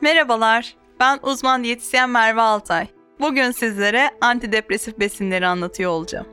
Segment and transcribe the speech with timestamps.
[0.00, 2.86] Merhabalar, ben uzman diyetisyen Merve Altay.
[3.20, 6.26] Bugün sizlere antidepresif besinleri anlatıyor olacağım.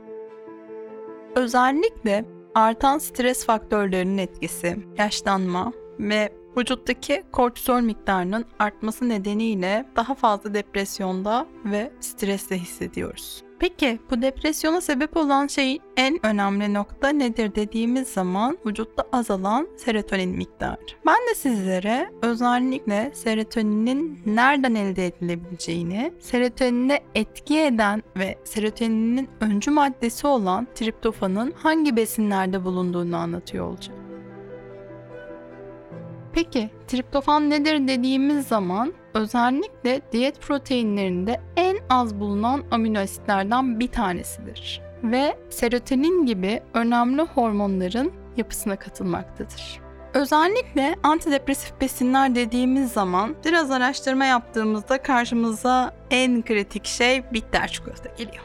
[1.36, 2.24] Özellikle
[2.54, 11.92] artan stres faktörlerinin etkisi, yaşlanma ve vücuttaki kortizol miktarının artması nedeniyle daha fazla depresyonda ve
[12.00, 13.44] stresle hissediyoruz.
[13.62, 20.36] Peki bu depresyona sebep olan şeyin en önemli nokta nedir dediğimiz zaman vücutta azalan serotonin
[20.36, 20.80] miktarı.
[21.06, 30.26] Ben de sizlere özellikle serotoninin nereden elde edilebileceğini, serotonine etki eden ve serotoninin öncü maddesi
[30.26, 34.02] olan triptofanın hangi besinlerde bulunduğunu anlatıyor olacağım.
[36.32, 44.80] Peki triptofan nedir dediğimiz zaman özellikle diyet proteinlerinde en az bulunan amino asitlerden bir tanesidir
[45.02, 49.80] ve serotonin gibi önemli hormonların yapısına katılmaktadır.
[50.14, 58.44] Özellikle antidepresif besinler dediğimiz zaman biraz araştırma yaptığımızda karşımıza en kritik şey bitter çikolata geliyor.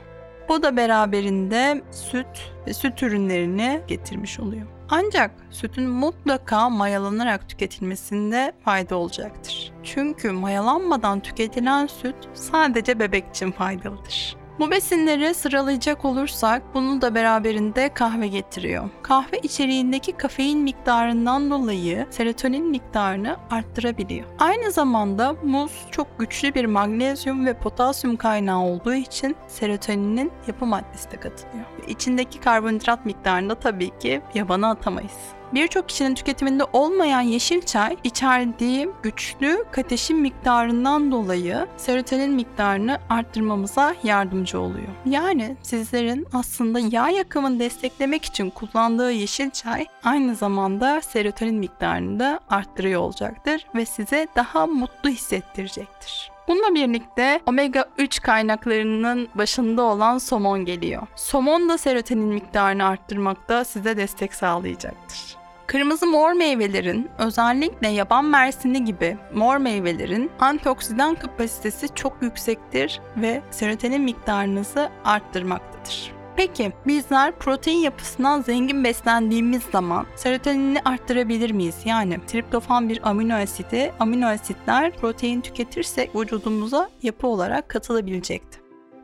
[0.50, 4.77] Bu da beraberinde süt ve süt ürünlerini getirmiş oluyor.
[4.90, 9.74] Ancak sütün mutlaka mayalanarak tüketilmesinde fayda olacaktır.
[9.84, 14.37] Çünkü mayalanmadan tüketilen süt sadece bebek için faydalıdır.
[14.60, 18.90] Bu besinleri sıralayacak olursak bunu da beraberinde kahve getiriyor.
[19.04, 24.26] Kahve içeriğindeki kafein miktarından dolayı serotonin miktarını arttırabiliyor.
[24.40, 31.12] Aynı zamanda muz çok güçlü bir magnezyum ve potasyum kaynağı olduğu için serotoninin yapı maddesi
[31.12, 31.66] de katılıyor.
[31.88, 35.37] İçindeki karbonhidrat miktarını da tabii ki yabana atamayız.
[35.54, 44.60] Birçok kişinin tüketiminde olmayan yeşil çay içerdiği güçlü kateşin miktarından dolayı serotonin miktarını arttırmamıza yardımcı
[44.60, 44.88] oluyor.
[45.06, 52.40] Yani sizlerin aslında yağ yakımını desteklemek için kullandığı yeşil çay aynı zamanda serotonin miktarını da
[52.50, 56.37] arttırıyor olacaktır ve size daha mutlu hissettirecektir.
[56.48, 61.08] Bununla birlikte omega 3 kaynaklarının başında olan somon geliyor.
[61.16, 65.38] Somon da serotonin miktarını arttırmakta size destek sağlayacaktır.
[65.68, 74.02] Kırmızı mor meyvelerin özellikle yaban mersini gibi mor meyvelerin antioksidan kapasitesi çok yüksektir ve serotonin
[74.02, 76.17] miktarınızı arttırmaktadır.
[76.38, 81.76] Peki bizler protein yapısından zengin beslendiğimiz zaman serotonini arttırabilir miyiz?
[81.86, 88.60] Yani triptofan bir amino asidi, amino asitler protein tüketirsek vücudumuza yapı olarak katılabilecekti.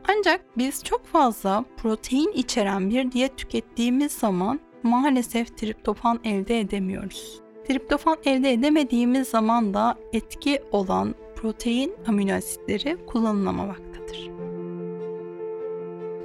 [0.08, 7.40] Ancak biz çok fazla protein içeren bir diyet tükettiğimiz zaman maalesef triptofan elde edemiyoruz.
[7.68, 14.30] Triptofan elde edemediğimiz zaman da etki olan protein amino asitleri kullanılamamaktadır.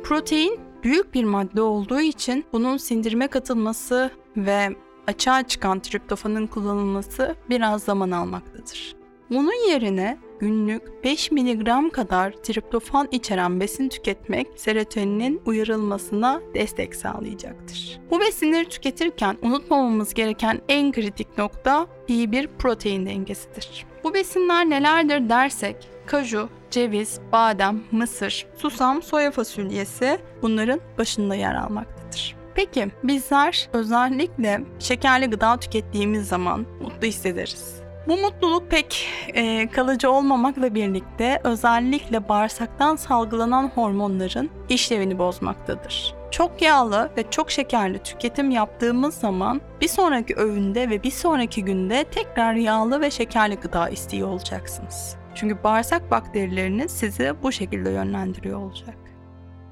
[0.04, 4.70] Protein büyük bir madde olduğu için bunun sindirime katılması ve
[5.08, 8.96] açığa çıkan triptofanın kullanılması biraz zaman almaktadır.
[9.30, 18.00] Bunun yerine günlük 5 mg kadar triptofan içeren besin tüketmek serotoninin uyarılmasına destek sağlayacaktır.
[18.12, 23.86] Bu besinleri tüketirken unutmamamız gereken en kritik nokta iyi bir protein dengesidir.
[24.04, 25.76] Bu besinler nelerdir dersek
[26.06, 32.36] kaju, ceviz, badem, mısır, susam, soya fasulyesi bunların başında yer almaktadır.
[32.56, 37.80] Peki bizler özellikle şekerli gıda tükettiğimiz zaman mutlu hissederiz.
[38.08, 46.16] Bu mutluluk pek e, kalıcı olmamakla birlikte özellikle bağırsaktan salgılanan hormonların işlevini bozmaktadır.
[46.32, 52.04] Çok yağlı ve çok şekerli tüketim yaptığımız zaman bir sonraki öğünde ve bir sonraki günde
[52.04, 55.16] tekrar yağlı ve şekerli gıda istiyor olacaksınız.
[55.40, 58.96] Çünkü bağırsak bakterileriniz sizi bu şekilde yönlendiriyor olacak.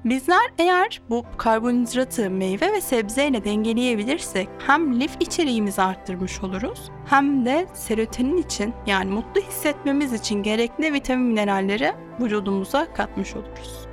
[0.04, 7.66] Bizler eğer bu karbonhidratı meyve ve sebzeyle dengeleyebilirsek hem lif içeriğimizi arttırmış oluruz hem de
[7.74, 13.86] serotonin için yani mutlu hissetmemiz için gerekli vitamin mineralleri vücudumuza katmış oluruz.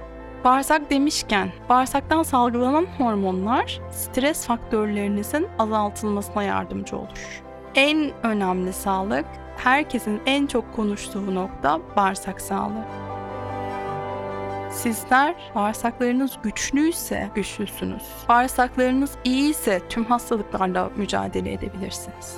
[0.44, 7.44] Bağırsak demişken, bağırsaktan salgılanan hormonlar stres faktörlerinizin azaltılmasına yardımcı olur.
[7.76, 9.26] En önemli sağlık,
[9.58, 12.86] herkesin en çok konuştuğu nokta bağırsak sağlığı.
[14.72, 18.04] Sizler bağırsaklarınız güçlüyse güçlüsünüz.
[18.30, 22.38] Bağırsaklarınız iyiyse tüm hastalıklarla mücadele edebilirsiniz.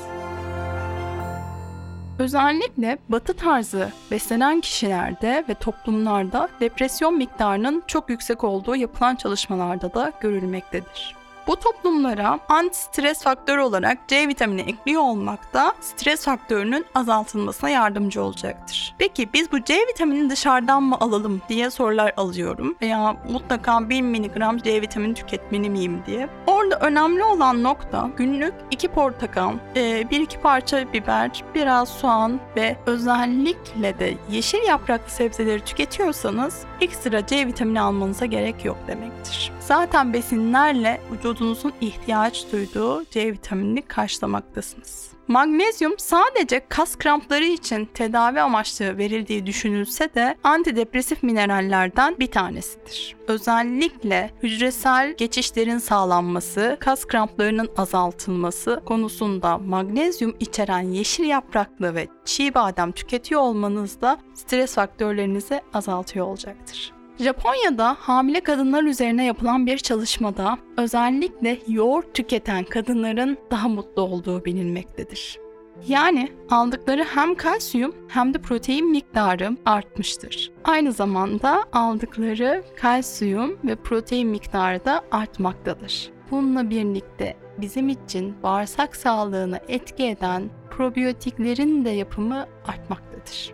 [2.19, 10.11] Özellikle batı tarzı beslenen kişilerde ve toplumlarda depresyon miktarının çok yüksek olduğu yapılan çalışmalarda da
[10.21, 11.15] görülmektedir.
[11.47, 18.95] Bu toplumlara anti-stres faktörü olarak C vitamini ekliyor olmak da stres faktörünün azaltılmasına yardımcı olacaktır.
[18.97, 24.63] Peki biz bu C vitamini dışarıdan mı alalım diye sorular alıyorum veya mutlaka 1000 mg
[24.63, 26.29] C vitamini tüketmeli miyim diye.
[26.47, 34.13] Orada önemli olan nokta günlük 2 portakal, 1-2 parça biber, biraz soğan ve özellikle de
[34.31, 39.51] yeşil yapraklı sebzeleri tüketiyorsanız ekstra C vitamini almanıza gerek yok demektir.
[39.59, 41.01] Zaten besinlerle
[41.37, 45.11] vücudunuzun ihtiyaç duyduğu C vitaminini karşılamaktasınız.
[45.27, 53.15] Magnezyum sadece kas krampları için tedavi amaçlı verildiği düşünülse de antidepresif minerallerden bir tanesidir.
[53.27, 62.91] Özellikle hücresel geçişlerin sağlanması, kas kramplarının azaltılması konusunda magnezyum içeren yeşil yapraklı ve çiğ badem
[62.91, 66.96] tüketiyor olmanız da stres faktörlerinizi azaltıyor olacaktır.
[67.19, 75.39] Japonya'da hamile kadınlar üzerine yapılan bir çalışmada özellikle yoğurt tüketen kadınların daha mutlu olduğu bilinmektedir.
[75.87, 80.51] Yani aldıkları hem kalsiyum hem de protein miktarı artmıştır.
[80.63, 86.09] Aynı zamanda aldıkları kalsiyum ve protein miktarı da artmaktadır.
[86.31, 93.53] Bununla birlikte bizim için bağırsak sağlığına etki eden probiyotiklerin de yapımı artmaktadır.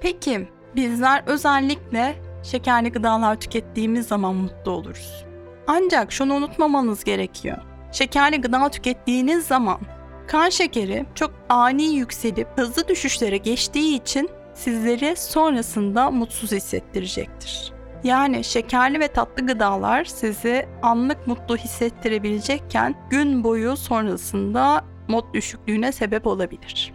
[0.00, 5.24] Peki bizler özellikle şekerli gıdalar tükettiğimiz zaman mutlu oluruz.
[5.66, 7.56] Ancak şunu unutmamanız gerekiyor.
[7.92, 9.80] Şekerli gıda tükettiğiniz zaman
[10.26, 17.72] kan şekeri çok ani yükselip hızlı düşüşlere geçtiği için sizleri sonrasında mutsuz hissettirecektir.
[18.04, 26.26] Yani şekerli ve tatlı gıdalar sizi anlık mutlu hissettirebilecekken gün boyu sonrasında mod düşüklüğüne sebep
[26.26, 26.93] olabilir.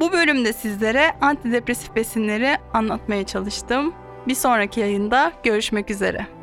[0.00, 3.94] Bu bölümde sizlere antidepresif besinleri anlatmaya çalıştım.
[4.28, 6.37] Bir sonraki yayında görüşmek üzere.